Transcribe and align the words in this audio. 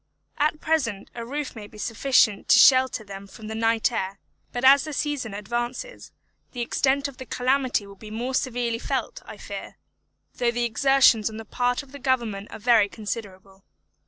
At 0.39 0.59
present 0.61 1.11
a 1.13 1.23
roof 1.23 1.55
may 1.55 1.67
be 1.67 1.77
sufficient 1.77 2.47
to 2.49 2.57
shelter 2.57 3.03
them 3.03 3.27
from 3.27 3.45
the 3.45 3.53
night 3.53 3.91
air; 3.91 4.17
but 4.51 4.65
as 4.65 4.83
the 4.83 4.93
season 4.93 5.35
advances, 5.35 6.11
the 6.53 6.61
extent 6.61 7.07
of 7.07 7.17
the 7.17 7.25
calamity 7.27 7.85
will 7.85 7.93
be 7.93 8.09
more 8.09 8.33
severely 8.33 8.79
felt, 8.79 9.21
I 9.27 9.37
fear, 9.37 9.75
though 10.37 10.49
the 10.49 10.65
exertions 10.65 11.29
on 11.29 11.37
the 11.37 11.45
part 11.45 11.83
of 11.83 12.01
Government 12.01 12.49
are 12.49 12.57
very 12.57 12.89
considerable. 12.89 13.63